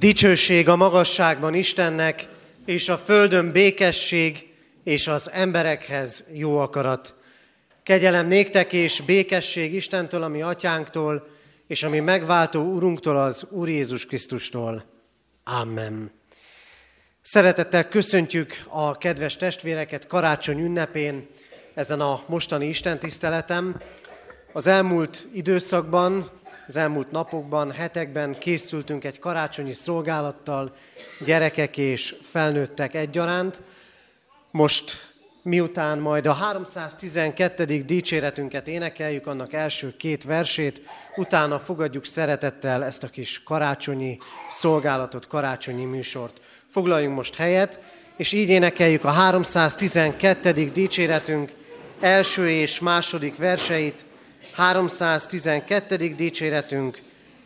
[0.00, 2.28] Dicsőség a magasságban Istennek,
[2.64, 4.52] és a földön békesség,
[4.84, 7.14] és az emberekhez jó akarat.
[7.82, 11.28] Kegyelem néktek és békesség Istentől, ami atyánktól,
[11.66, 14.84] és ami megváltó Urunktól, az Úr Jézus Krisztustól.
[15.44, 16.10] Amen.
[17.22, 21.26] Szeretettel köszöntjük a kedves testvéreket karácsony ünnepén,
[21.74, 23.80] ezen a mostani istentiszteletem.
[24.52, 26.39] Az elmúlt időszakban
[26.70, 30.74] az elmúlt napokban, hetekben készültünk egy karácsonyi szolgálattal,
[31.24, 33.62] gyerekek és felnőttek egyaránt.
[34.50, 37.64] Most miután majd a 312.
[37.64, 40.82] dicséretünket énekeljük, annak első két versét,
[41.16, 44.18] utána fogadjuk szeretettel ezt a kis karácsonyi
[44.50, 46.40] szolgálatot, karácsonyi műsort.
[46.68, 47.80] Foglaljunk most helyet,
[48.16, 50.52] és így énekeljük a 312.
[50.52, 51.52] dicséretünk
[52.00, 54.04] első és második verseit,
[54.52, 55.96] 312.
[56.14, 56.98] dicséretünk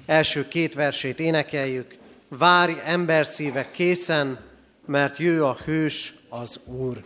[0.07, 1.97] első két versét énekeljük.
[2.29, 4.39] Várj ember szíve készen,
[4.87, 7.01] mert jő a hős az Úr.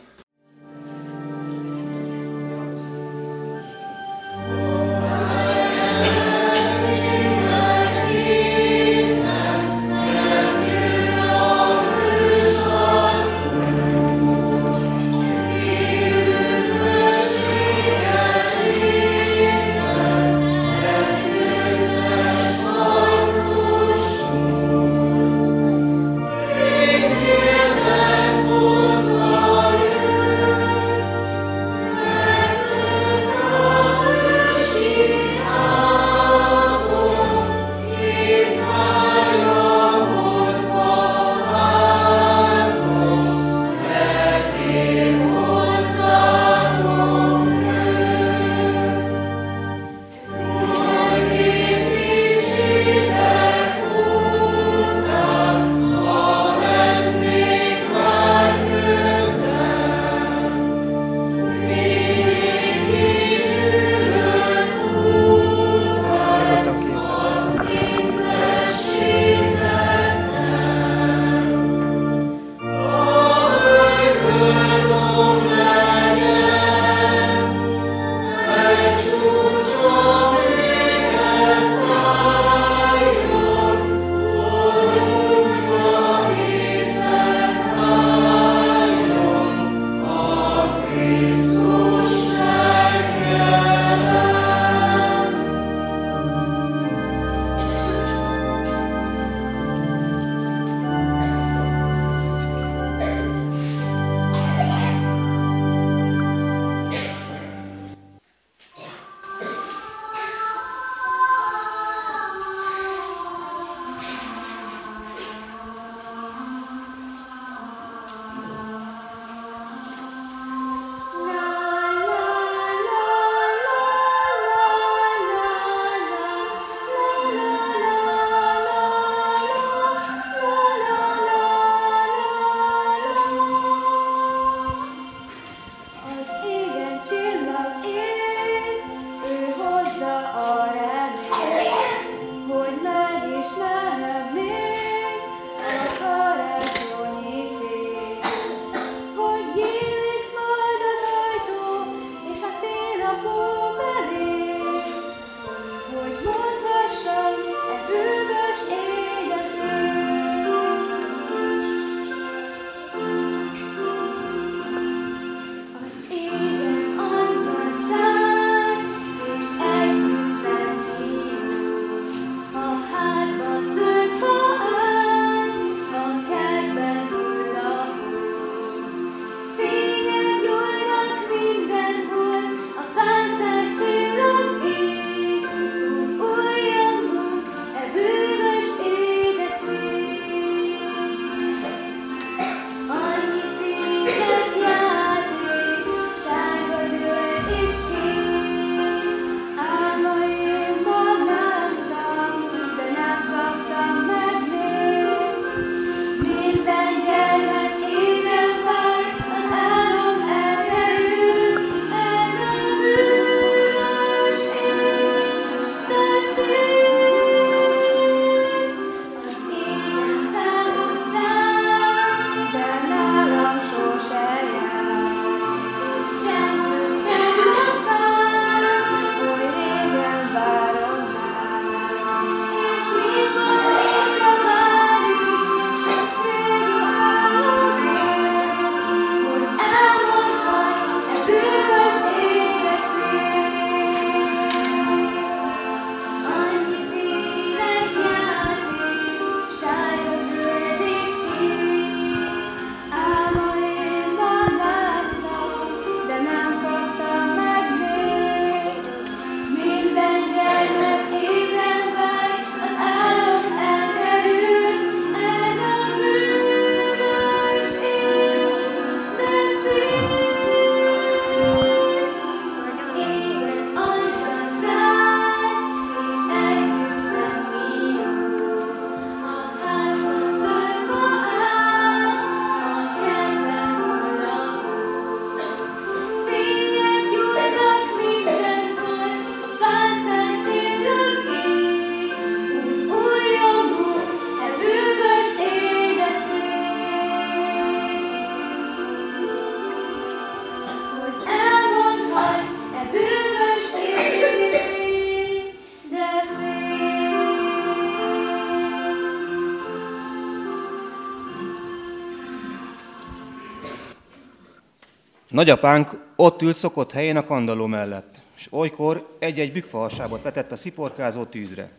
[315.38, 321.24] Nagyapánk ott ült szokott helyén a kandalló mellett, és olykor egy-egy bükkfahasábot vetett a sziporkázó
[321.24, 321.70] tűzre.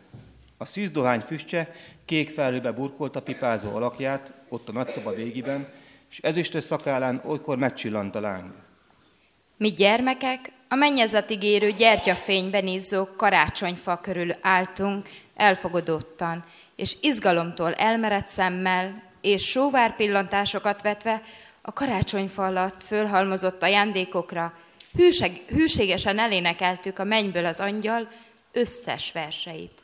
[0.58, 1.74] A szűzdohány füstje
[2.04, 5.68] kék felhőbe burkolta pipázó alakját, ott a nagyszoba végiben,
[6.10, 8.52] és ezüstös szakálán olykor megcsillant a láng.
[9.56, 16.44] Mi gyermekek a mennyezetig érő gyertyafényben izzó karácsonyfa körül álltunk, elfogadottan,
[16.76, 21.22] és izgalomtól elmerett szemmel, és sóvár pillantásokat vetve
[21.70, 24.52] a karácsonyfa alatt fölhalmozott ajándékokra,
[24.96, 28.08] hűség, hűségesen elénekeltük a mennyből az angyal
[28.52, 29.82] összes verseit.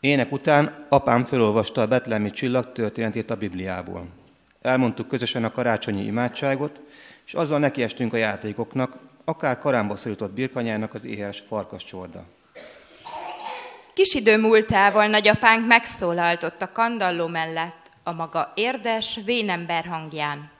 [0.00, 4.06] Ének után apám felolvasta a betlemi csillag történetét a Bibliából.
[4.62, 6.80] Elmondtuk közösen a karácsonyi imádságot,
[7.26, 12.24] és azzal nekiestünk a játékoknak, akár karámba szorított birkanyának az éhes farkas csorda.
[13.94, 20.50] Kis idő múltával nagyapánk megszólaltott a kandalló mellett a maga érdes, vénember hangján.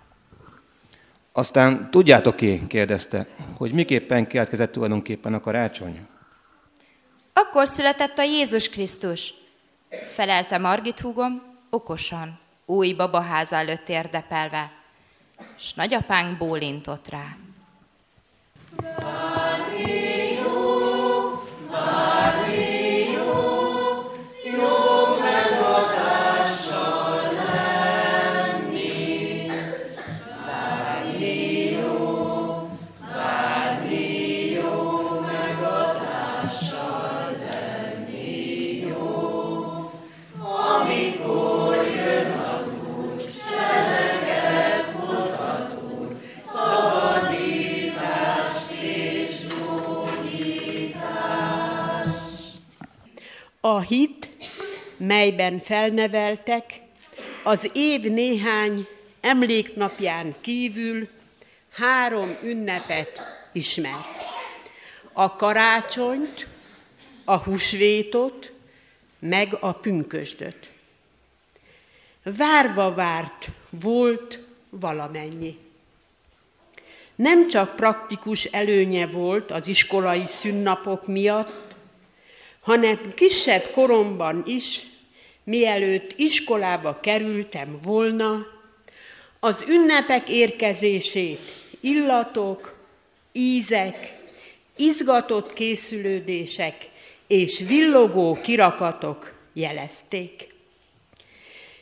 [1.33, 3.27] Aztán tudjátok én, kérdezte,
[3.57, 6.07] hogy miképpen keletkezett tulajdonképpen a karácsony?
[7.33, 9.35] Akkor született a Jézus Krisztus,
[10.15, 14.73] felelte Margit húgom okosan, új babaháza előtt érdepelve,
[15.59, 17.37] s nagyapánk bólintott rá.
[53.67, 54.31] A hit,
[54.97, 56.81] melyben felneveltek,
[57.45, 58.87] az év néhány
[59.21, 61.09] emléknapján kívül
[61.73, 63.21] három ünnepet
[63.53, 64.07] ismert.
[65.13, 66.47] A karácsonyt,
[67.25, 68.53] a húsvétot,
[69.19, 70.71] meg a pünkösdöt.
[72.23, 75.59] Várva várt volt valamennyi.
[77.15, 81.74] Nem csak praktikus előnye volt az iskolai szünnapok miatt,
[82.65, 84.83] hanem kisebb koromban is,
[85.45, 88.47] mielőtt iskolába kerültem volna,
[89.41, 92.79] az ünnepek érkezését illatok,
[93.33, 94.19] ízek,
[94.77, 96.91] izgatott készülődések
[97.27, 100.55] és villogó kirakatok jelezték.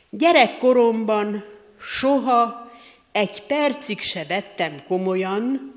[0.09, 1.43] Gyerekkoromban
[1.79, 2.71] soha
[3.11, 5.73] egy percig se vettem komolyan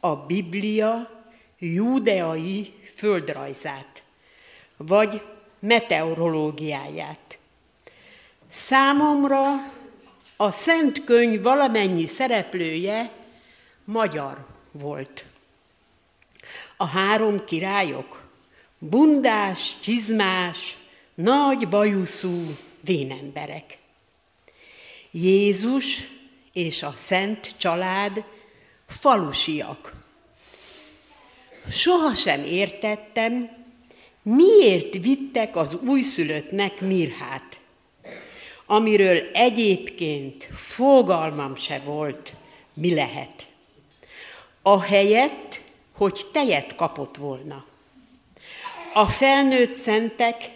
[0.00, 1.10] a Biblia
[1.58, 3.95] júdeai földrajzát
[4.76, 5.22] vagy
[5.58, 7.38] meteorológiáját.
[8.50, 9.72] Számomra
[10.36, 13.10] a Szent Könyv valamennyi szereplője
[13.84, 15.24] magyar volt.
[16.76, 18.22] A három királyok,
[18.78, 20.78] bundás, csizmás,
[21.14, 23.78] nagy bajuszú vénemberek.
[25.10, 26.08] Jézus
[26.52, 28.24] és a Szent Család
[28.86, 29.92] falusiak.
[31.70, 33.50] Sohasem értettem,
[34.34, 37.58] miért vittek az újszülöttnek mirhát,
[38.66, 42.32] amiről egyébként fogalmam se volt,
[42.74, 43.46] mi lehet.
[44.62, 47.64] A helyet, hogy tejet kapott volna.
[48.94, 50.50] A felnőtt szentek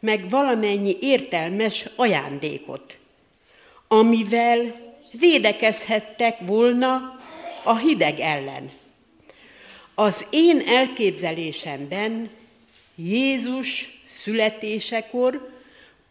[0.00, 2.98] meg valamennyi értelmes ajándékot,
[3.88, 4.80] amivel
[5.18, 7.16] védekezhettek volna
[7.64, 8.70] a hideg ellen.
[9.94, 12.30] Az én elképzelésemben
[12.94, 15.52] Jézus születésekor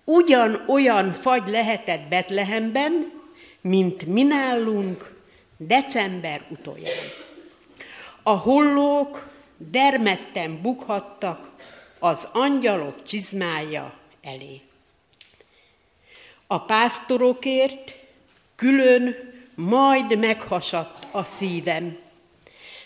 [0.04, 3.22] ugyanolyan fagy lehetett Betlehemben,
[3.62, 5.22] mint mi nálunk
[5.58, 7.06] december utolján.
[8.24, 11.52] A hollók dermedten bukhattak
[12.00, 14.62] az angyalok csizmája elé.
[16.48, 17.96] A pásztorokért
[18.56, 19.16] külön
[19.56, 21.98] majd meghasadt a szívem,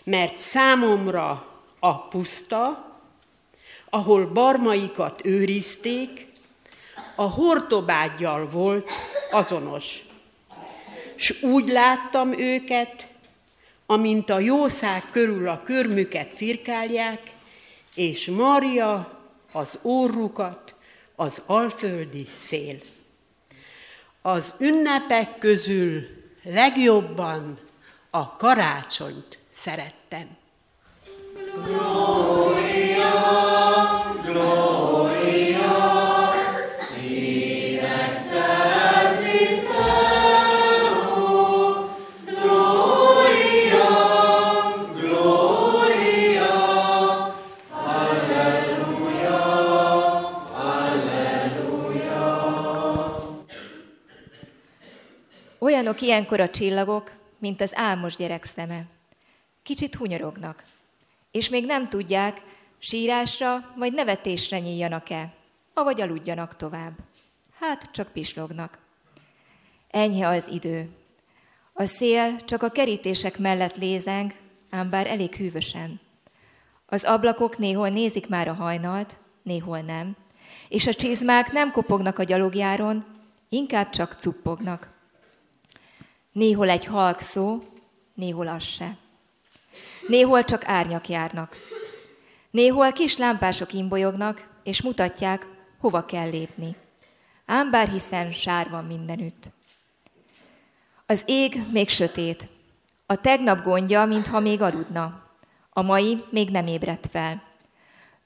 [0.03, 1.47] mert számomra
[1.79, 2.86] a puszta,
[3.97, 6.27] ahol barmaikat őrizték,
[7.15, 8.89] a hortobágyjal volt
[9.31, 10.05] azonos.
[11.15, 13.07] S úgy láttam őket,
[13.85, 17.21] amint a jószág körül a körmüket firkálják,
[17.95, 19.19] és Maria
[19.51, 20.75] az órukat,
[21.15, 22.77] az alföldi szél.
[24.21, 26.07] Az ünnepek közül
[26.43, 27.59] legjobban
[28.09, 30.27] a karácsonyt szerettem.
[31.53, 31.86] Gloria!
[55.97, 58.85] Olyanok ilyenkor a csillagok, mint az álmos gyerek szeme.
[59.63, 60.63] Kicsit hunyorognak,
[61.31, 62.41] és még nem tudják,
[62.79, 65.33] sírásra vagy nevetésre nyíljanak-e,
[65.73, 66.93] avagy aludjanak tovább.
[67.59, 68.77] Hát csak pislognak.
[69.91, 70.89] Enyhe az idő.
[71.73, 74.33] A szél csak a kerítések mellett lézeng,
[74.69, 75.99] ám bár elég hűvösen.
[76.85, 80.15] Az ablakok néhol nézik már a hajnalt, néhol nem,
[80.69, 83.05] és a csizmák nem kopognak a gyalogjáron,
[83.49, 84.95] inkább csak cuppognak.
[86.37, 87.63] Néhol egy halk szó,
[88.13, 88.97] néhol az se.
[90.07, 91.55] Néhol csak árnyak járnak.
[92.51, 95.47] Néhol kis lámpások imbolyognak, és mutatják,
[95.79, 96.75] hova kell lépni.
[97.45, 99.51] Ám bár hiszen sár van mindenütt.
[101.05, 102.47] Az ég még sötét.
[103.05, 105.23] A tegnap gondja, mintha még aludna.
[105.69, 107.43] A mai még nem ébredt fel.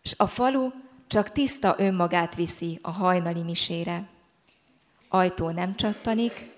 [0.03, 0.69] S a falu
[1.07, 4.09] csak tiszta önmagát viszi a hajnali misére.
[5.09, 6.50] Ajtó nem csattanik,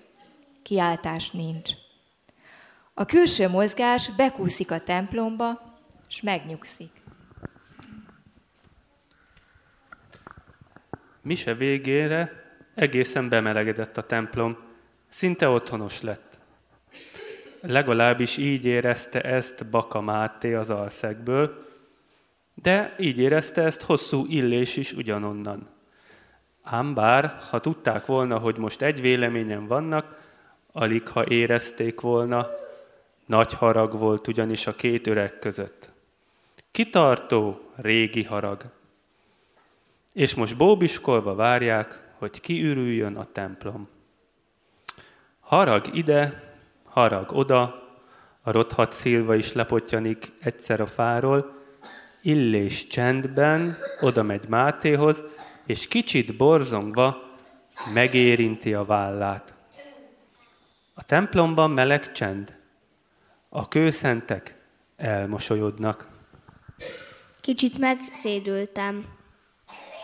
[0.64, 1.70] kiáltás nincs.
[2.94, 5.62] A külső mozgás bekúszik a templomba,
[6.08, 6.90] és megnyugszik.
[11.22, 12.32] Mise végére
[12.74, 14.58] egészen bemelegedett a templom,
[15.08, 16.38] szinte otthonos lett.
[17.60, 21.66] Legalábbis így érezte ezt Baka Máté az alszegből,
[22.54, 25.68] de így érezte ezt hosszú illés is ugyanonnan.
[26.62, 30.23] Ám bár, ha tudták volna, hogy most egy véleményen vannak,
[30.76, 32.46] alig ha érezték volna,
[33.26, 35.92] nagy harag volt ugyanis a két öreg között.
[36.70, 38.62] Kitartó, régi harag.
[40.12, 43.88] És most bóbiskolva várják, hogy kiürüljön a templom.
[45.40, 46.52] Harag ide,
[46.84, 47.82] harag oda,
[48.42, 51.62] a rothat szilva is lepottyanik egyszer a fáról,
[52.22, 55.22] illés csendben oda megy Mátéhoz,
[55.66, 57.22] és kicsit borzongva
[57.92, 59.53] megérinti a vállát.
[60.94, 62.56] A templomban meleg csend.
[63.48, 64.58] A kőszentek
[64.96, 66.08] elmosolyodnak.
[67.40, 69.04] Kicsit megszédültem.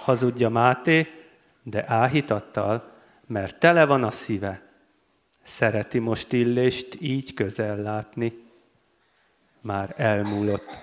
[0.04, 1.09] Hazudja Máté,
[1.62, 2.92] de áhítattal,
[3.26, 4.62] mert tele van a szíve.
[5.42, 8.49] Szereti most illést így közel látni.
[9.61, 10.78] Már elmúlott.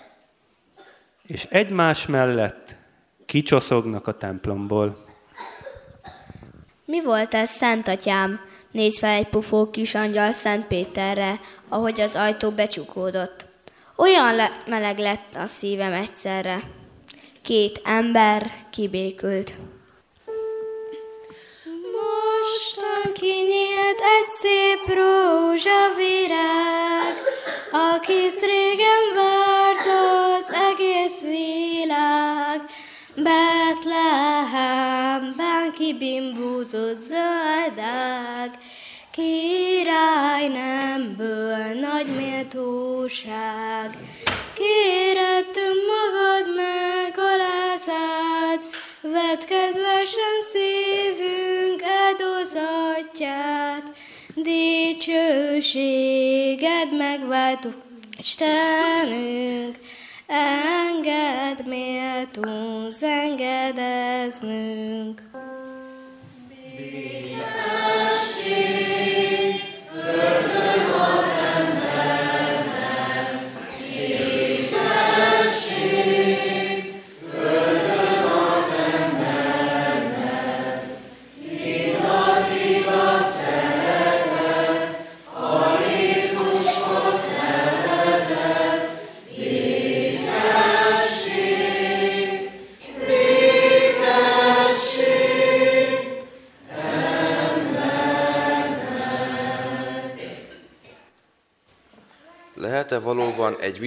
[1.23, 2.75] És egymás mellett
[3.25, 5.05] kicsoszognak a templomból.
[6.85, 8.39] Mi volt ez, Szent Atyám?
[8.77, 13.45] Néz fel egy pufó kis angyal Szent Péterre, ahogy az ajtó becsukódott.
[13.95, 16.59] Olyan le- meleg lett a szívem egyszerre.
[17.41, 19.53] Két ember kibékült.
[21.95, 27.13] Mostan kinyílt egy szép rózsavirág,
[27.71, 29.87] akit régen várt
[30.37, 32.61] az egész világ.
[33.15, 38.51] Betlehemben kibimbúzott zöldág,
[39.17, 43.97] király nemből nagy méltóság.
[44.53, 48.61] Kérettünk magad meg alázát,
[49.01, 53.91] vedd kedvesen szívünk áldozatját,
[54.35, 57.69] dicsőséged megváltó
[58.19, 59.79] Istenünk,
[60.27, 62.43] engedd méltó
[63.01, 65.26] engedeznünk.
[66.79, 67.17] Amen.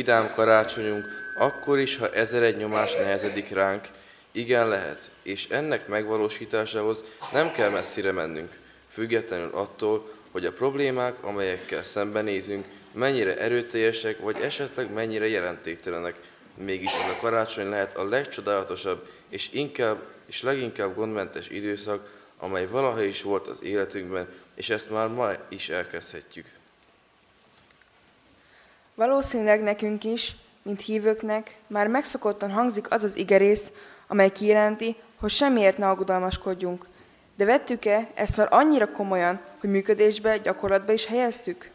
[0.00, 1.04] Vidám karácsonyunk,
[1.36, 3.88] akkor is, ha ezer egy nyomás nehezedik ránk?
[4.32, 11.82] Igen, lehet, és ennek megvalósításához nem kell messzire mennünk, függetlenül attól, hogy a problémák, amelyekkel
[11.82, 16.20] szembenézünk, mennyire erőteljesek, vagy esetleg mennyire jelentéktelenek.
[16.54, 23.02] Mégis ez a karácsony lehet a legcsodálatosabb és, inkább, és leginkább gondmentes időszak, amely valaha
[23.02, 26.59] is volt az életünkben, és ezt már ma is elkezdhetjük.
[29.00, 33.72] Valószínűleg nekünk is, mint hívőknek, már megszokottan hangzik az az igerész,
[34.06, 36.86] amely kijelenti, hogy semmiért ne aggodalmaskodjunk.
[37.36, 41.70] De vettük-e ezt már annyira komolyan, hogy működésbe, gyakorlatba is helyeztük?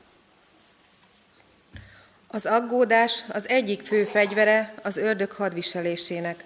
[2.27, 6.44] Az aggódás az egyik fő fegyvere az ördög hadviselésének.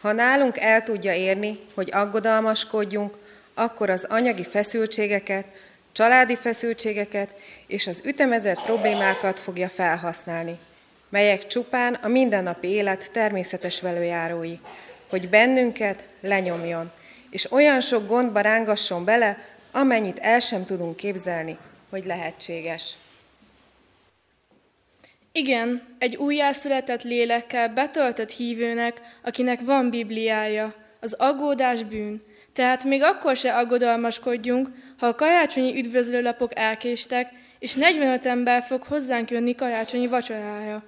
[0.00, 3.16] Ha nálunk el tudja érni, hogy aggodalmaskodjunk,
[3.54, 5.46] akkor az anyagi feszültségeket
[5.98, 7.34] családi feszültségeket
[7.66, 10.58] és az ütemezett problémákat fogja felhasználni,
[11.08, 14.58] melyek csupán a mindennapi élet természetes velőjárói,
[15.08, 16.90] hogy bennünket lenyomjon,
[17.30, 19.38] és olyan sok gondba rángasson bele,
[19.72, 21.58] amennyit el sem tudunk képzelni,
[21.90, 22.96] hogy lehetséges.
[25.32, 33.36] Igen, egy újjászületett lélekkel betöltött hívőnek, akinek van Bibliája, az aggódás bűn, tehát még akkor
[33.36, 34.68] se aggodalmaskodjunk,
[34.98, 40.84] ha a karácsonyi üdvözlőlapok elkéstek, és 45 ember fog hozzánk jönni karácsonyi vacsorára.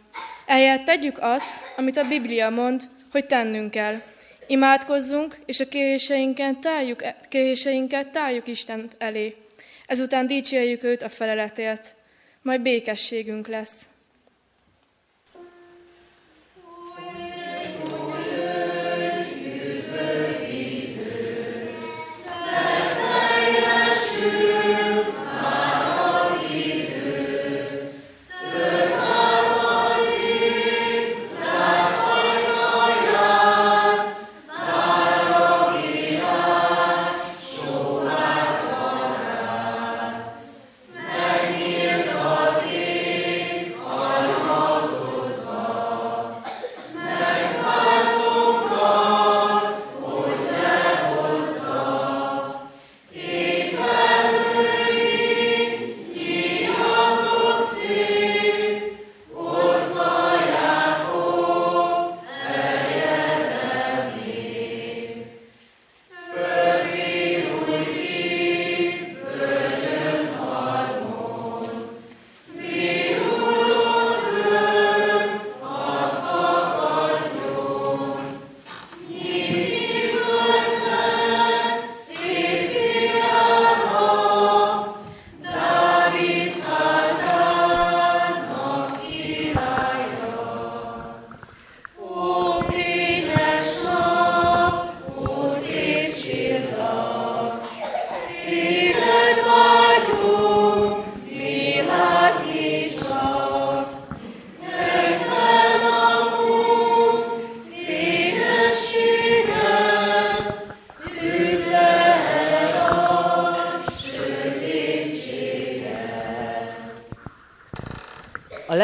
[0.46, 4.01] Eljött tegyük azt, amit a Biblia mond, hogy tennünk kell.
[4.46, 9.37] Imádkozzunk, és a kéréseinket tárjuk, kéréseinket tárjuk Isten elé.
[9.87, 11.94] Ezután dicsérjük őt a feleletért.
[12.42, 13.87] Majd békességünk lesz.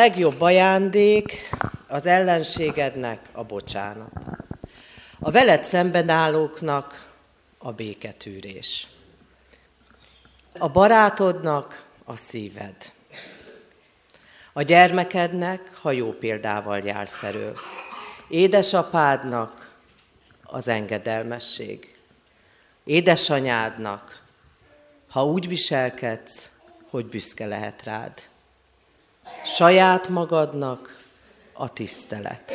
[0.06, 1.50] Legjobb ajándék
[1.86, 4.12] az ellenségednek a bocsánat.
[5.18, 7.12] A veled szemben állóknak
[7.58, 8.88] a béketűrés.
[10.58, 12.92] A barátodnak a szíved.
[14.52, 17.52] A gyermekednek, ha jó példával jársz elő.
[18.28, 19.74] Édesapádnak
[20.42, 21.94] az engedelmesség.
[22.84, 24.22] Édesanyádnak,
[25.08, 26.50] ha úgy viselkedsz,
[26.90, 28.12] hogy büszke lehet rád
[29.44, 31.04] saját magadnak
[31.52, 32.52] a tisztelet.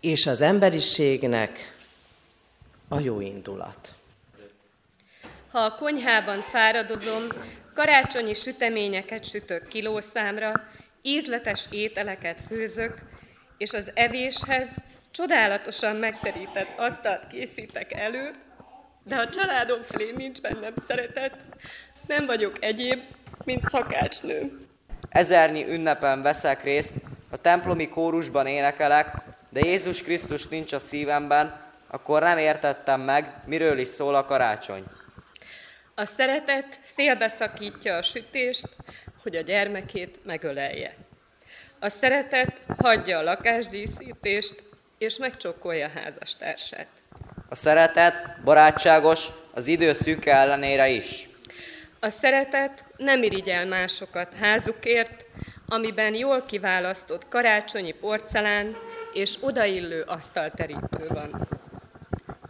[0.00, 1.76] És az emberiségnek
[2.88, 3.94] a jó indulat.
[5.50, 7.26] Ha a konyhában fáradozom,
[7.74, 10.52] karácsonyi süteményeket sütök kilószámra,
[11.02, 12.98] ízletes ételeket főzök,
[13.58, 14.68] és az evéshez
[15.10, 18.30] csodálatosan megterített asztalt készítek elő,
[19.04, 21.36] de a családom felé nincs bennem szeretet,
[22.06, 23.00] nem vagyok egyéb,
[23.44, 24.66] mint szakácsnő.
[25.08, 26.94] Ezernyi ünnepen veszek részt,
[27.30, 29.14] a templomi kórusban énekelek,
[29.50, 34.84] de Jézus Krisztus nincs a szívemben, akkor nem értettem meg, miről is szól a karácsony.
[35.94, 38.68] A szeretet félbeszakítja a sütést,
[39.22, 40.94] hogy a gyermekét megölelje.
[41.80, 44.62] A szeretet hagyja a lakásdíszítést,
[44.98, 46.88] és megcsókolja a házastársát.
[47.48, 51.28] A szeretet barátságos az idő szűke ellenére is.
[52.04, 55.24] A szeretet nem irigyel másokat házukért,
[55.68, 58.76] amiben jól kiválasztott karácsonyi porcelán
[59.12, 61.48] és odaillő asztalterítő van.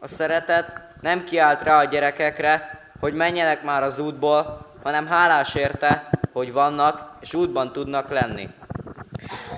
[0.01, 6.11] A szeretet nem kiált rá a gyerekekre, hogy menjenek már az útból, hanem hálás érte,
[6.33, 8.49] hogy vannak és útban tudnak lenni.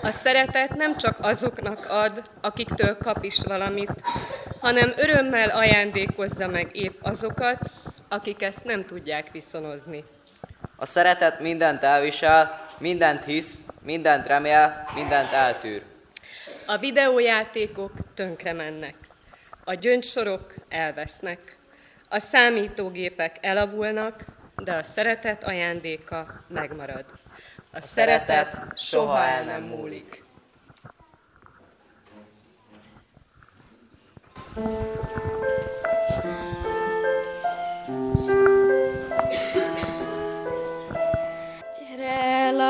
[0.02, 3.92] A szeretet nem csak azoknak ad, akiktől kap is valamit,
[4.60, 7.58] hanem örömmel ajándékozza meg épp azokat,
[8.08, 10.04] akik ezt nem tudják viszonozni.
[10.76, 15.82] A szeretet mindent elvisel, mindent hisz, mindent remél, mindent eltűr.
[16.66, 18.94] A videójátékok tönkre mennek.
[19.64, 21.56] A gyöngysorok elvesznek.
[22.08, 24.24] A számítógépek elavulnak,
[24.56, 27.04] de a szeretet ajándéka megmarad.
[27.72, 30.24] A, a szeretet, szeretet soha el nem múlik.
[34.56, 35.35] Thank you.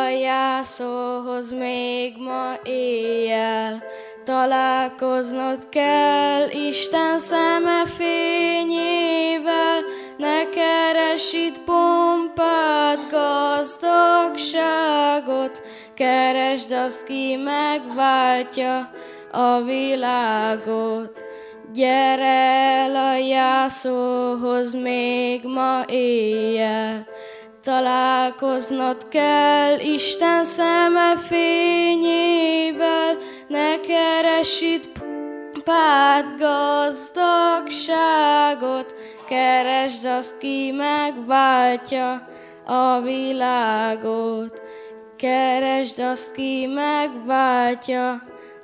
[0.07, 3.83] A jászóhoz még ma éjjel,
[4.25, 9.81] találkoznod kell Isten szeme fényével,
[10.17, 14.43] ne keres itt pompát, gazdagságot,
[15.95, 18.91] keresd azt, ki megváltja
[19.33, 21.25] a világot.
[21.73, 27.07] Gyere el a jászóhoz még ma éjjel,
[27.67, 33.17] találkoznod kell Isten szeme fényével,
[33.49, 34.89] ne keres itt
[35.65, 38.95] párt gazdagságot,
[39.29, 42.29] keresd azt, ki megváltja
[42.67, 44.63] a világot.
[45.17, 48.23] Keresd azt, ki megváltja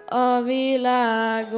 [0.09, 1.51] a világot.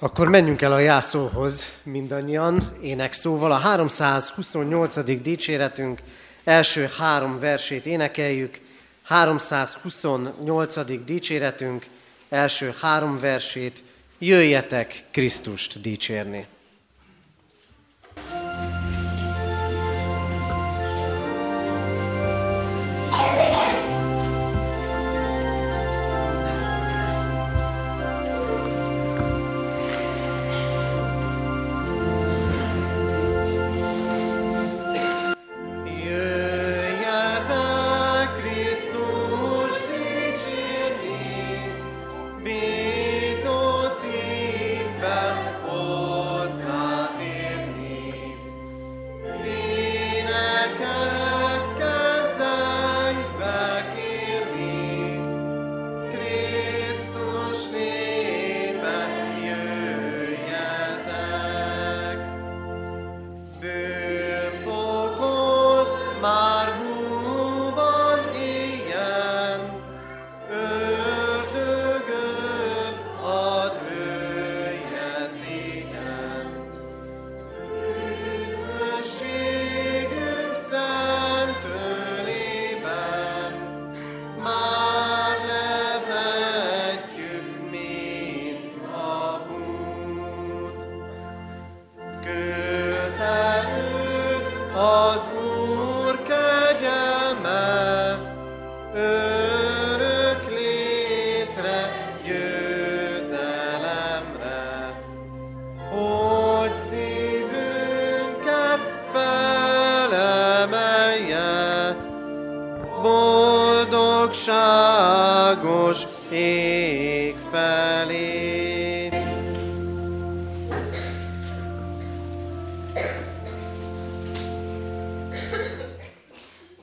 [0.00, 3.52] Akkor menjünk el a jászóhoz mindannyian, énekszóval.
[3.52, 5.22] A 328.
[5.22, 6.00] dicséretünk
[6.44, 8.60] első három versét énekeljük.
[9.02, 11.04] 328.
[11.04, 11.86] dicséretünk
[12.28, 13.82] első három versét.
[14.18, 16.46] Jöjjetek Krisztust dicsérni!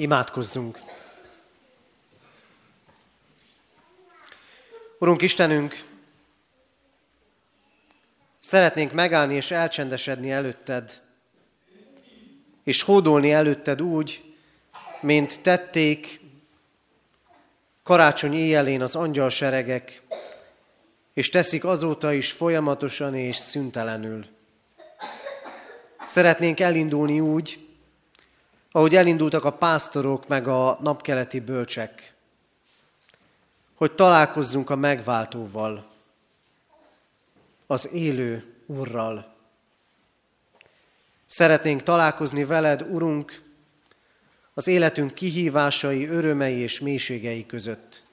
[0.05, 0.79] Imádkozzunk!
[4.99, 5.83] Urunk Istenünk,
[8.39, 11.01] szeretnénk megállni és elcsendesedni előtted,
[12.63, 14.35] és hódolni előtted úgy,
[15.01, 16.19] mint tették
[17.83, 20.01] karácsony éjjelén az angyalseregek,
[21.13, 24.25] és teszik azóta is folyamatosan és szüntelenül.
[26.03, 27.64] Szeretnénk elindulni úgy,
[28.75, 32.13] ahogy elindultak a pásztorok meg a napkeleti bölcsek,
[33.75, 35.91] hogy találkozzunk a megváltóval,
[37.67, 39.35] az élő Urral.
[41.25, 43.41] Szeretnénk találkozni veled, Urunk,
[44.53, 48.03] az életünk kihívásai, örömei és mélységei között.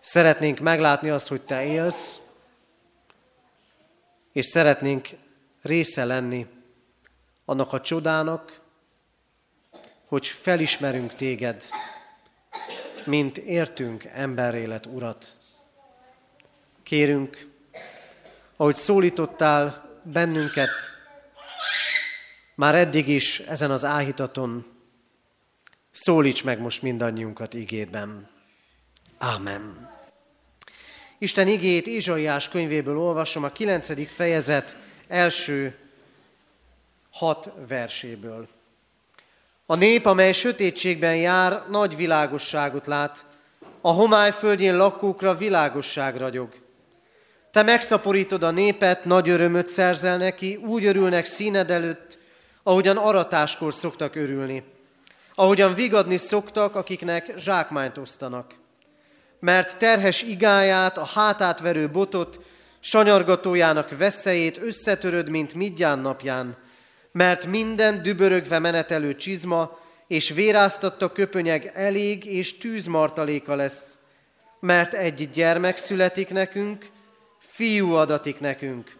[0.00, 2.20] Szeretnénk meglátni azt, hogy Te élsz,
[4.32, 5.08] és szeretnénk
[5.62, 6.46] része lenni
[7.44, 8.62] annak a csodának,
[10.14, 11.64] hogy felismerünk téged,
[13.04, 15.36] mint értünk emberélet urat.
[16.82, 17.48] Kérünk,
[18.56, 20.70] ahogy szólítottál bennünket,
[22.54, 24.66] már eddig is ezen az áhítaton,
[25.90, 28.28] szólíts meg most mindannyiunkat igédben.
[29.18, 29.90] Ámen.
[31.18, 34.08] Isten igét Ézsaiás könyvéből olvasom a 9.
[34.12, 34.76] fejezet
[35.08, 35.78] első
[37.10, 38.48] hat verséből.
[39.66, 43.24] A nép, amely sötétségben jár, nagy világosságot lát,
[43.80, 46.48] a homály földjén lakókra világosság ragyog.
[47.50, 52.18] Te megszaporítod a népet, nagy örömöt szerzel neki, úgy örülnek színed előtt,
[52.62, 54.64] ahogyan aratáskor szoktak örülni,
[55.34, 58.54] ahogyan vigadni szoktak, akiknek zsákmányt osztanak.
[59.40, 62.40] Mert terhes igáját, a hátát verő botot,
[62.80, 66.56] sanyargatójának veszélyét összetöröd, mint midján napján,
[67.14, 73.98] mert minden dübörögve menetelő csizma és véráztatta köpönyeg elég, és tűzmartaléka lesz,
[74.60, 76.86] mert egy gyermek születik nekünk,
[77.38, 78.96] fiú adatik nekünk.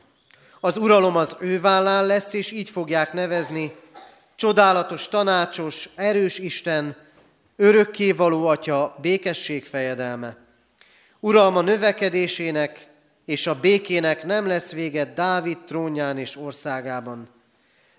[0.61, 3.75] Az uralom az ő vállán lesz, és így fogják nevezni,
[4.35, 6.97] csodálatos, tanácsos, erős Isten,
[7.57, 10.37] örökkévaló Atya, békesség fejedelme.
[11.21, 12.87] Uralma növekedésének
[13.25, 17.29] és a békének nem lesz vége Dávid trónján és országában,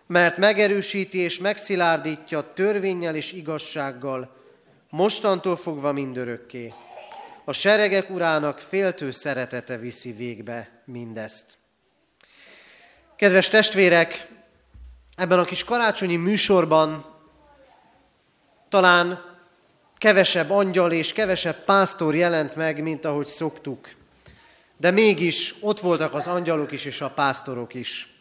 [0.07, 4.35] mert megerősíti és megszilárdítja törvényel és igazsággal,
[4.89, 6.73] mostantól fogva mindörökké.
[7.45, 11.57] A seregek urának féltő szeretete viszi végbe mindezt.
[13.15, 14.27] Kedves testvérek,
[15.15, 17.05] ebben a kis karácsonyi műsorban
[18.69, 19.33] talán
[19.97, 23.89] kevesebb angyal és kevesebb pásztor jelent meg, mint ahogy szoktuk.
[24.77, 28.14] De mégis ott voltak az angyalok is és a pásztorok is.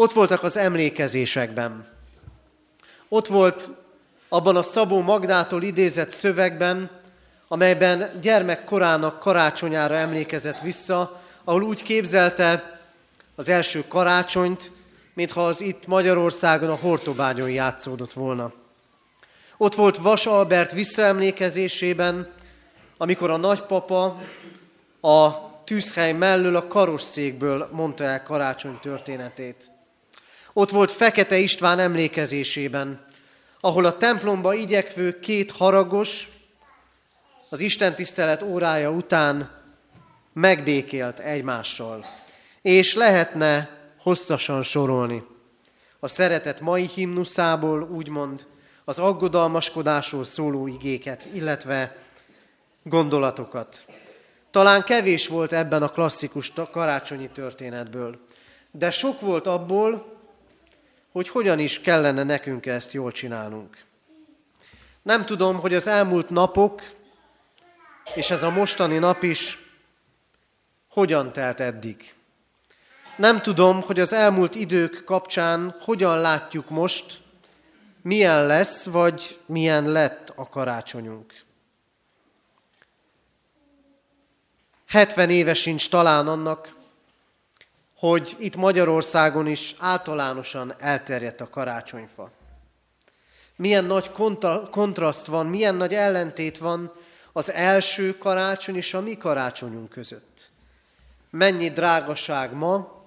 [0.00, 1.86] Ott voltak az emlékezésekben.
[3.08, 3.70] Ott volt
[4.28, 6.90] abban a Szabó Magdától idézett szövegben,
[7.48, 12.80] amelyben gyermekkorának karácsonyára emlékezett vissza, ahol úgy képzelte
[13.34, 14.70] az első karácsonyt,
[15.14, 18.52] mintha az itt Magyarországon a Hortobányon játszódott volna.
[19.56, 22.30] Ott volt Vas Albert visszaemlékezésében,
[22.96, 24.20] amikor a nagypapa
[25.00, 25.30] a
[25.64, 29.69] tűzhely mellől a karosszékből mondta el karácsony történetét.
[30.52, 33.04] Ott volt Fekete István emlékezésében,
[33.60, 36.28] ahol a templomba igyekvő két haragos,
[37.48, 39.50] az Isten tisztelet órája után
[40.32, 42.04] megbékélt egymással.
[42.62, 45.22] És lehetne hosszasan sorolni.
[45.98, 48.46] A szeretet mai himnuszából úgymond
[48.84, 51.96] az aggodalmaskodásról szóló igéket, illetve
[52.82, 53.84] gondolatokat.
[54.50, 58.18] Talán kevés volt ebben a klasszikus karácsonyi történetből,
[58.70, 60.09] de sok volt abból,
[61.12, 63.76] hogy hogyan is kellene nekünk ezt jól csinálnunk.
[65.02, 66.82] Nem tudom, hogy az elmúlt napok,
[68.14, 69.58] és ez a mostani nap is
[70.88, 72.14] hogyan telt eddig.
[73.16, 77.20] Nem tudom, hogy az elmúlt idők kapcsán hogyan látjuk most,
[78.02, 81.32] milyen lesz, vagy milyen lett a karácsonyunk.
[84.86, 86.74] 70 éve sincs talán annak,
[88.00, 92.30] hogy itt Magyarországon is általánosan elterjedt a karácsonyfa.
[93.56, 96.92] Milyen nagy kontra- kontraszt van, milyen nagy ellentét van
[97.32, 100.50] az első karácsony és a mi karácsonyunk között.
[101.30, 103.02] Mennyi drágaság ma,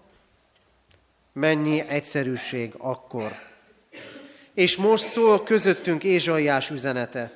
[1.32, 3.32] mennyi egyszerűség akkor.
[4.54, 7.32] És most szól közöttünk Ézsaiás üzenete.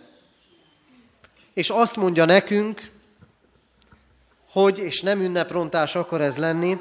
[1.54, 2.92] És azt mondja nekünk,
[4.50, 6.78] hogy, és nem ünneprontás akar ez lenni,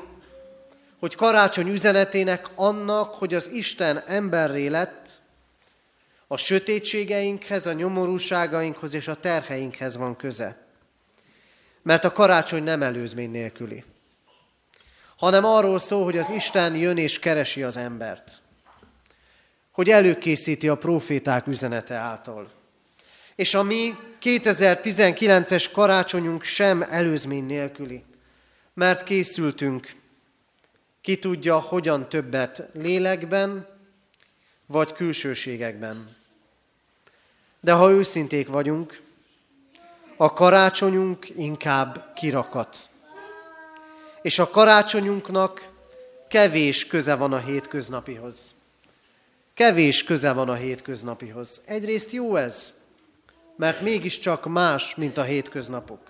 [0.99, 5.21] hogy karácsony üzenetének annak, hogy az Isten emberré lett,
[6.27, 10.67] a sötétségeinkhez, a nyomorúságainkhoz és a terheinkhez van köze.
[11.83, 13.85] Mert a karácsony nem előzmény nélküli,
[15.17, 18.43] hanem arról szól, hogy az Isten jön és keresi az embert,
[19.71, 22.51] hogy előkészíti a proféták üzenete által.
[23.35, 28.05] És a mi 2019-es karácsonyunk sem előzmény nélküli,
[28.75, 29.95] mert készültünk
[31.07, 33.67] ki tudja, hogyan többet lélekben,
[34.67, 36.17] vagy külsőségekben.
[37.61, 39.01] De ha őszinték vagyunk,
[40.17, 42.89] a karácsonyunk inkább kirakat.
[44.23, 45.69] És a karácsonyunknak
[46.29, 48.55] kevés köze van a hétköznapihoz.
[49.55, 51.61] Kevés köze van a hétköznapihoz.
[51.65, 52.73] Egyrészt jó ez,
[53.57, 56.01] mert mégiscsak más, mint a hétköznapok.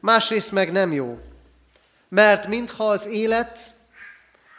[0.00, 1.18] Másrészt meg nem jó,
[2.08, 3.73] mert mintha az élet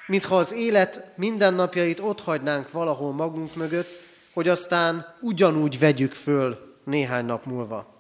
[0.08, 3.90] mintha az élet mindennapjait ott hagynánk valahol magunk mögött,
[4.34, 7.94] hogy aztán ugyanúgy vegyük föl néhány nap múlva.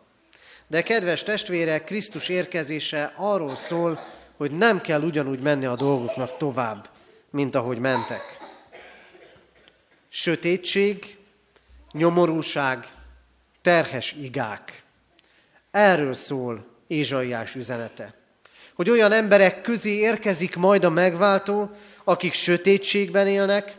[0.67, 3.99] De kedves testvérek, Krisztus érkezése arról szól,
[4.37, 6.89] hogy nem kell ugyanúgy menni a dolgoknak tovább,
[7.29, 8.37] mint ahogy mentek.
[10.09, 11.17] Sötétség,
[11.91, 12.87] nyomorúság,
[13.61, 14.83] terhes igák.
[15.71, 18.13] Erről szól Ézsaiás üzenete.
[18.73, 21.71] Hogy olyan emberek közé érkezik majd a megváltó,
[22.05, 23.77] akik sötétségben élnek,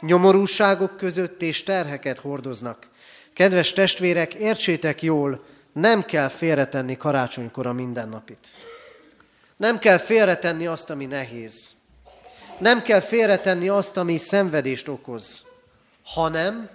[0.00, 2.88] nyomorúságok között és terheket hordoznak.
[3.32, 8.46] Kedves testvérek, értsétek jól, nem kell félretenni karácsonykor a mindennapit.
[9.56, 11.74] Nem kell félretenni azt, ami nehéz.
[12.58, 15.44] Nem kell félretenni azt, ami szenvedést okoz,
[16.04, 16.70] hanem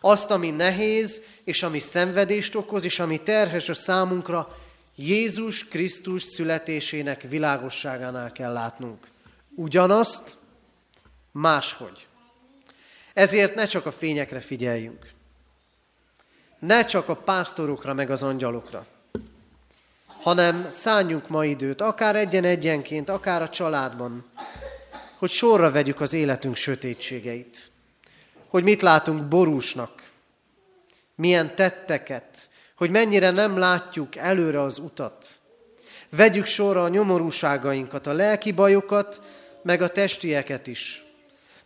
[0.00, 4.56] azt, ami nehéz, és ami szenvedést okoz, és ami terhes a számunkra,
[4.96, 9.11] Jézus Krisztus születésének világosságánál kell látnunk.
[9.54, 10.36] Ugyanazt,
[11.32, 12.06] máshogy.
[13.14, 15.10] Ezért ne csak a fényekre figyeljünk.
[16.58, 18.86] ne csak a pásztorokra meg az angyalokra,
[20.22, 24.30] hanem szálljunk ma időt, akár egyen-egyenként, akár a családban,
[25.18, 27.70] hogy sorra vegyük az életünk sötétségeit.
[28.48, 30.10] Hogy mit látunk borúsnak,
[31.14, 35.26] milyen tetteket, hogy mennyire nem látjuk előre az utat.
[36.10, 39.22] Vegyük sorra a nyomorúságainkat, a lelki bajokat,
[39.62, 41.04] meg a testieket is.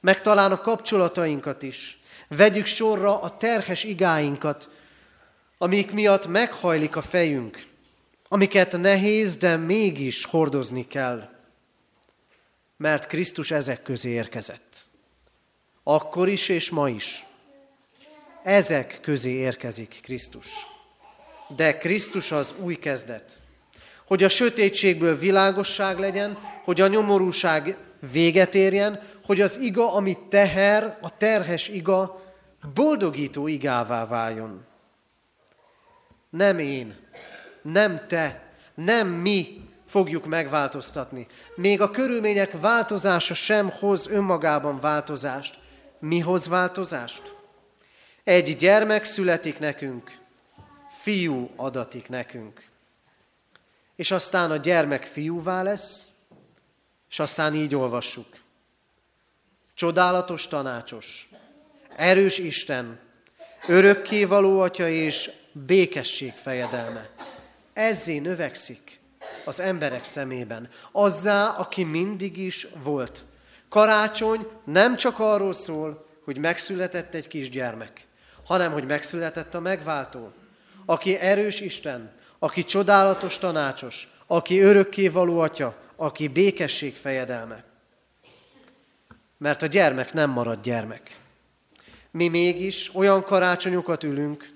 [0.00, 1.98] Meg talán a kapcsolatainkat is.
[2.28, 4.68] Vegyük sorra a terhes igáinkat,
[5.58, 7.64] amik miatt meghajlik a fejünk,
[8.28, 11.28] amiket nehéz, de mégis hordozni kell,
[12.76, 14.86] mert Krisztus ezek közé érkezett.
[15.82, 17.26] Akkor is és ma is.
[18.42, 20.48] Ezek közé érkezik Krisztus.
[21.56, 23.40] De Krisztus az új kezdet.
[24.06, 27.76] Hogy a sötétségből világosság legyen, hogy a nyomorúság
[28.12, 32.22] véget érjen, hogy az iga, amit teher, a terhes iga,
[32.74, 34.64] boldogító igává váljon.
[36.30, 36.96] Nem én,
[37.62, 41.26] nem te, nem mi fogjuk megváltoztatni.
[41.54, 45.58] Még a körülmények változása sem hoz önmagában változást.
[45.98, 47.34] Mi hoz változást?
[48.24, 50.18] Egy gyermek születik nekünk,
[50.90, 52.64] fiú adatik nekünk.
[53.96, 56.06] És aztán a gyermek fiúvá lesz,
[57.16, 58.26] és aztán így olvassuk.
[59.74, 61.28] Csodálatos tanácsos,
[61.96, 62.98] erős Isten,
[63.66, 67.08] örökké való atya és békesség fejedelme.
[67.72, 69.00] Ezzé növekszik
[69.44, 73.24] az emberek szemében, azzá, aki mindig is volt.
[73.68, 78.06] Karácsony nem csak arról szól, hogy megszületett egy kisgyermek,
[78.44, 80.32] hanem hogy megszületett a megváltó,
[80.86, 87.64] aki erős Isten, aki csodálatos tanácsos, aki örökké való atya, aki békesség fejedelme.
[89.38, 91.18] Mert a gyermek nem marad gyermek.
[92.10, 94.52] Mi mégis olyan karácsonyokat ülünk,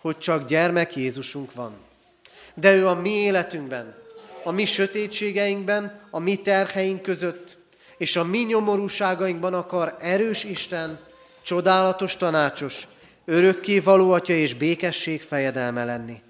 [0.00, 1.76] hogy csak gyermek Jézusunk van.
[2.54, 3.96] De ő a mi életünkben,
[4.44, 7.58] a mi sötétségeinkben, a mi terheink között,
[7.96, 10.98] és a mi nyomorúságainkban akar erős Isten,
[11.42, 12.88] csodálatos tanácsos,
[13.24, 16.20] örökké való atya és békesség fejedelme lenni.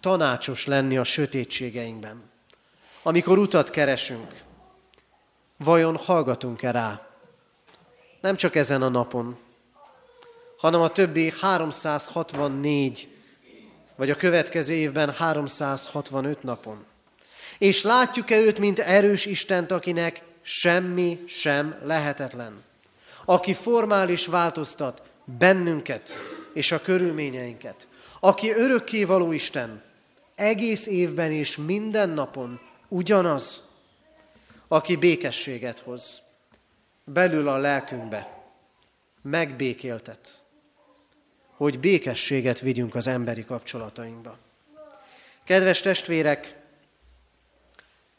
[0.00, 2.29] Tanácsos lenni a sötétségeinkben.
[3.02, 4.32] Amikor utat keresünk,
[5.56, 7.06] vajon hallgatunk-e rá?
[8.20, 9.38] Nem csak ezen a napon,
[10.56, 13.08] hanem a többi 364,
[13.96, 16.84] vagy a következő évben 365 napon.
[17.58, 22.62] És látjuk-e őt, mint erős Istent, akinek semmi sem lehetetlen.
[23.24, 26.12] Aki formális változtat bennünket
[26.52, 27.88] és a körülményeinket.
[28.20, 29.82] Aki örökké való Isten,
[30.34, 32.60] egész évben és minden napon
[32.90, 33.62] ugyanaz,
[34.68, 36.22] aki békességet hoz
[37.04, 38.42] belül a lelkünkbe,
[39.22, 40.42] megbékéltet,
[41.56, 44.38] hogy békességet vigyünk az emberi kapcsolatainkba.
[45.44, 46.58] Kedves testvérek,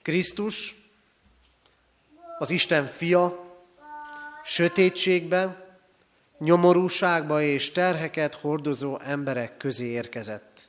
[0.02, 0.76] Krisztus,
[2.40, 3.50] az Isten fia,
[4.46, 5.70] sötétségbe,
[6.38, 10.68] nyomorúságba és terheket hordozó emberek közé érkezett.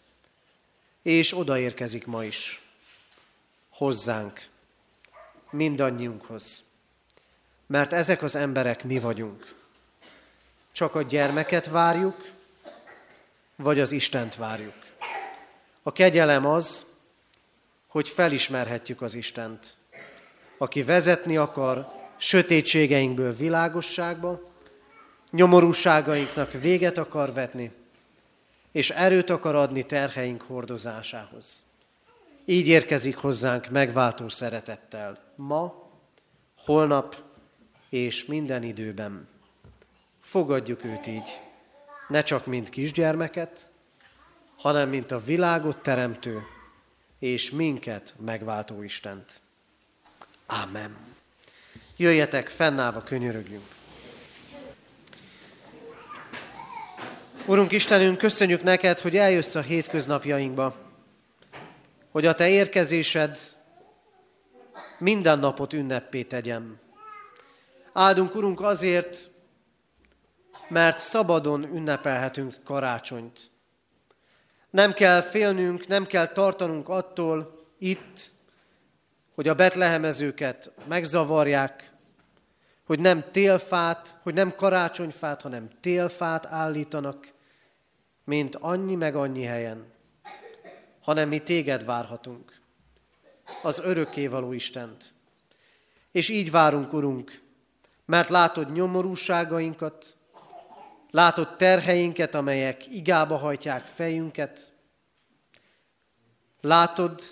[1.03, 2.62] És odaérkezik ma is.
[3.83, 4.47] Hozzánk.
[5.51, 6.62] Mindannyiunkhoz.
[7.66, 9.55] Mert ezek az emberek mi vagyunk.
[10.72, 12.30] Csak a gyermeket várjuk,
[13.57, 14.74] vagy az Istent várjuk.
[15.83, 16.87] A kegyelem az,
[17.87, 19.76] hogy felismerhetjük az Istent,
[20.59, 24.53] aki vezetni akar sötétségeinkből világosságba,
[25.30, 27.72] nyomorúságainknak véget akar vetni,
[28.72, 31.70] és erőt akar adni terheink hordozásához.
[32.45, 35.90] Így érkezik hozzánk megváltó szeretettel ma,
[36.59, 37.16] holnap
[37.88, 39.28] és minden időben.
[40.20, 41.40] Fogadjuk őt így,
[42.09, 43.70] ne csak mint kisgyermeket,
[44.57, 46.43] hanem mint a világot teremtő
[47.18, 49.40] és minket megváltó Istent.
[50.47, 50.97] Amen.
[51.97, 53.66] Jöjjetek, fennállva könyörögjünk.
[57.47, 60.91] Urunk Istenünk, köszönjük neked, hogy eljössz a hétköznapjainkba,
[62.13, 63.39] hogy a te érkezésed
[64.99, 66.81] minden napot ünnepé tegyen.
[67.93, 69.31] Áldunk, Urunk, azért,
[70.69, 73.51] mert szabadon ünnepelhetünk karácsonyt.
[74.71, 78.33] Nem kell félnünk, nem kell tartanunk attól itt,
[79.35, 81.93] hogy a betlehemezőket megzavarják,
[82.85, 87.33] hogy nem télfát, hogy nem karácsonyfát, hanem télfát állítanak,
[88.25, 89.93] mint annyi meg annyi helyen,
[91.03, 92.61] hanem mi téged várhatunk,
[93.63, 95.15] az örökkévaló Istent.
[96.13, 97.43] És így várunk, Urunk,
[98.05, 100.17] mert látod nyomorúságainkat,
[101.13, 104.73] Látod terheinket, amelyek igába hajtják fejünket.
[106.61, 107.23] Látod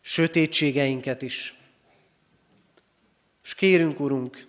[0.00, 1.56] sötétségeinket is.
[3.42, 4.46] És kérünk, Urunk,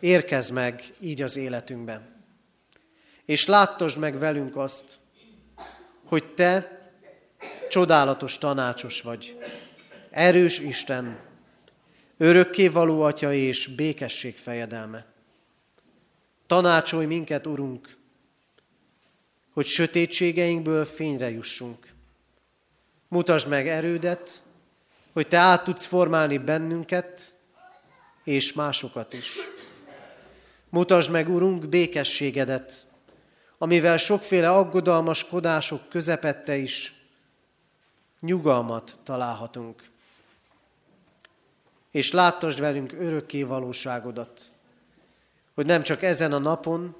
[0.00, 2.24] érkezz meg így az életünkben.
[3.24, 4.98] És láttasd meg velünk azt,
[6.14, 6.80] hogy Te
[7.68, 9.38] csodálatos tanácsos vagy,
[10.10, 11.18] erős Isten,
[12.16, 15.06] örökké való Atya és békesség fejedelme.
[16.46, 17.96] Tanácsolj minket, Urunk,
[19.52, 21.86] hogy sötétségeinkből fényre jussunk.
[23.08, 24.42] Mutasd meg erődet,
[25.12, 27.34] hogy Te át tudsz formálni bennünket
[28.24, 29.36] és másokat is.
[30.68, 32.86] Mutasd meg, Urunk, békességedet,
[33.58, 36.94] amivel sokféle aggodalmaskodások közepette is
[38.20, 39.90] nyugalmat találhatunk.
[41.90, 44.52] És láttasd velünk örökké valóságodat,
[45.54, 46.96] hogy nem csak ezen a napon,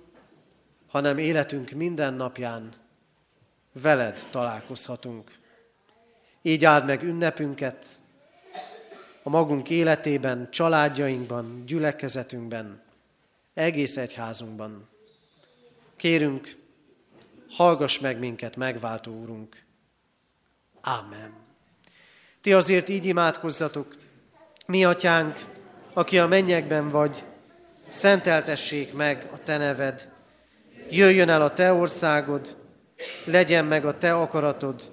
[0.88, 2.72] hanem életünk minden napján
[3.72, 5.38] veled találkozhatunk.
[6.42, 7.86] Így áld meg ünnepünket
[9.22, 12.82] a magunk életében, családjainkban, gyülekezetünkben,
[13.54, 14.88] egész egyházunkban.
[16.04, 16.48] Kérünk,
[17.50, 19.62] hallgass meg minket, megváltó Úrunk.
[20.80, 21.32] Ámen.
[22.40, 23.94] Ti azért így imádkozzatok,
[24.66, 25.38] mi atyánk,
[25.92, 27.22] aki a mennyekben vagy,
[27.88, 30.10] szenteltessék meg a te neved,
[30.90, 32.56] jöjjön el a te országod,
[33.24, 34.92] legyen meg a te akaratod,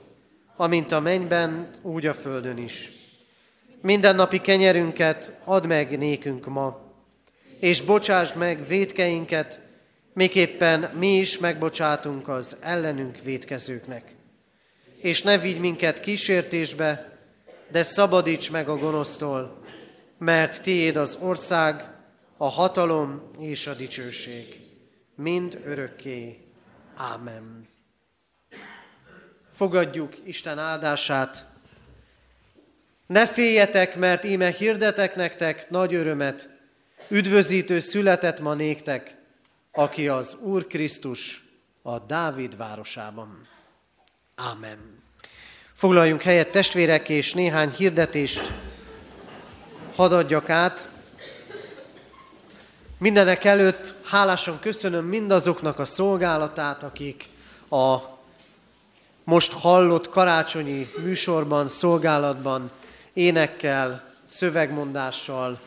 [0.56, 2.92] amint a mennyben, úgy a földön is.
[3.82, 6.82] Minden napi kenyerünket add meg nékünk ma,
[7.60, 9.70] és bocsásd meg védkeinket,
[10.14, 14.16] miképpen mi is megbocsátunk az ellenünk védkezőknek.
[14.96, 17.18] És ne vigy minket kísértésbe,
[17.72, 19.64] de szabadíts meg a gonosztól,
[20.18, 21.90] mert tiéd az ország,
[22.38, 24.60] a hatalom és a dicsőség,
[25.16, 26.38] mind örökké.
[26.96, 27.68] Ámen.
[29.52, 31.46] Fogadjuk Isten áldását.
[33.08, 36.50] Ne féljetek, mert íme hirdetek nektek nagy örömet,
[37.08, 39.16] üdvözítő született ma néktek,
[39.72, 41.44] aki az Úr Krisztus
[41.82, 43.48] a Dávid városában.
[44.36, 45.04] Ámen.
[45.74, 48.54] Foglaljunk helyet testvérek, és néhány hirdetést
[49.96, 50.90] hadd adjak át.
[52.98, 57.30] Mindenek előtt hálásan köszönöm mindazoknak a szolgálatát, akik
[57.70, 57.98] a
[59.24, 62.72] most hallott karácsonyi műsorban, szolgálatban
[63.14, 65.60] énekkel, szövegmondással,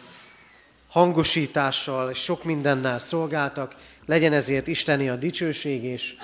[0.95, 3.75] hangosítással és sok mindennel szolgáltak.
[4.07, 6.17] Legyen ezért Isteni a dicsőség, és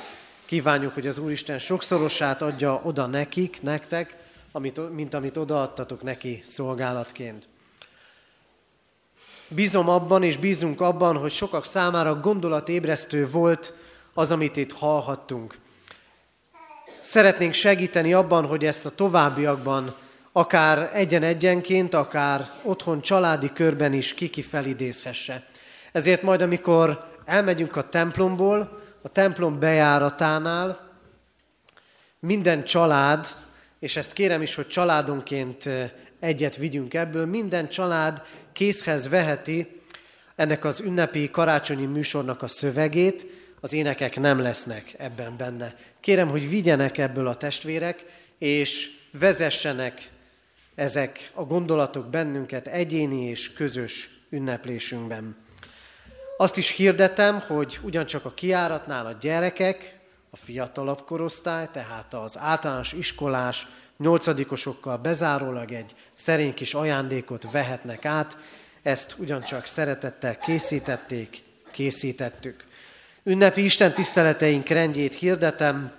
[0.45, 4.16] kívánjuk, hogy az Úristen sokszorosát adja oda nekik, nektek,
[4.53, 7.49] amit, mint amit odaadtatok neki szolgálatként.
[9.49, 13.72] Bízom abban, és bízunk abban, hogy sokak számára gondolatébresztő volt
[14.14, 15.55] az, amit itt hallhattunk.
[17.01, 19.95] Szeretnénk segíteni abban, hogy ezt a továbbiakban
[20.33, 25.47] akár egyen-egyenként, akár otthon családi körben is kiki felidézhesse.
[25.93, 30.89] Ezért majd, amikor elmegyünk a templomból, a templom bejáratánál,
[32.18, 33.26] minden család,
[33.78, 35.68] és ezt kérem is, hogy családonként
[36.20, 38.22] egyet vigyünk ebből, minden család
[38.53, 39.81] készhez veheti
[40.37, 43.26] ennek az ünnepi karácsonyi műsornak a szövegét,
[43.61, 45.74] az énekek nem lesznek ebben benne.
[46.01, 48.05] Kérem, hogy vigyenek ebből a testvérek,
[48.39, 50.11] és vezessenek
[50.74, 55.37] ezek a gondolatok bennünket egyéni és közös ünneplésünkben.
[56.41, 59.99] Azt is hirdetem, hogy ugyancsak a kiáratnál a gyerekek,
[60.30, 63.66] a fiatalabb korosztály, tehát az általános iskolás
[63.99, 68.38] nyolcadikosokkal bezárólag egy szerény kis ajándékot vehetnek át,
[68.82, 72.64] ezt ugyancsak szeretettel készítették, készítettük.
[73.22, 75.93] Ünnepi Isten tiszteleteink rendjét hirdetem.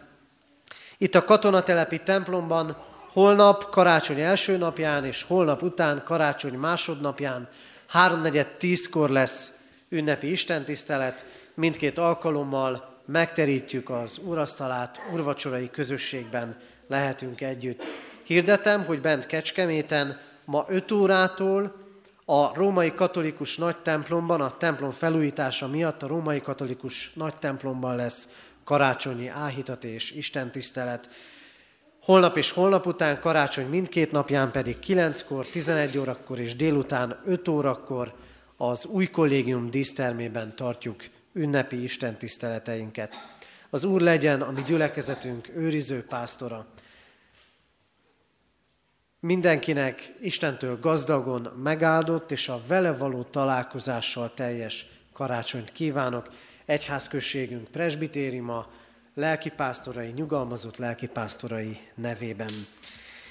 [0.98, 2.78] Itt a katonatelepi templomban
[3.12, 7.50] holnap karácsony első napján és holnap után karácsony másodnapján
[7.88, 9.54] háromnegyed tízkor lesz
[9.92, 11.26] ünnepi istentisztelet.
[11.54, 17.84] Mindkét alkalommal megterítjük az urasztalát, urvacsorai közösségben lehetünk együtt.
[18.24, 21.76] Hirdetem, hogy bent Kecskeméten ma 5 órától
[22.26, 28.28] a római katolikus nagy templomban, a templom felújítása miatt a római katolikus nagy templomban lesz
[28.64, 31.10] karácsonyi áhítat és istentisztelet.
[32.02, 38.14] Holnap és holnap után, karácsony mindkét napján pedig 9-kor, 11 órakor és délután 5 órakor
[38.62, 41.04] az új kollégium dísztermében tartjuk
[41.34, 43.16] ünnepi istentiszteleteinket.
[43.70, 46.66] Az Úr legyen a mi gyülekezetünk őriző pásztora.
[49.20, 56.30] Mindenkinek Istentől gazdagon megáldott és a vele való találkozással teljes karácsonyt kívánok.
[56.66, 58.68] egyházközségünk presbitériuma,
[59.14, 62.52] lelkipásztorai, nyugalmazott lelkipásztorai nevében.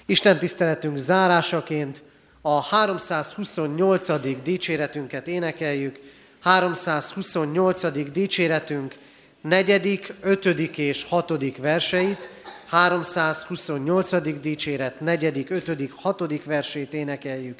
[0.07, 2.03] Isten tiszteletünk zárásaként
[2.43, 4.43] a 328.
[4.43, 6.01] dicséretünket énekeljük,
[6.41, 8.11] 328.
[8.13, 8.95] dicséretünk
[9.41, 12.29] negyedik, ötödik és hatodik verseit,
[12.67, 14.41] 328.
[14.41, 17.59] dicséret negyedik, ötödik, hatodik versét énekeljük,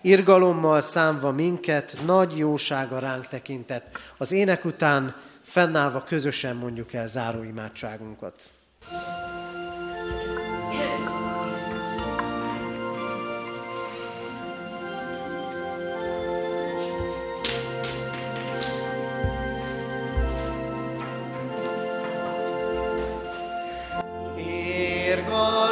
[0.00, 3.98] irgalommal számva minket, nagy jósága ránk tekintett.
[4.16, 8.50] Az ének után fennállva közösen mondjuk el záróimádságunkat.
[25.12, 25.71] Virgo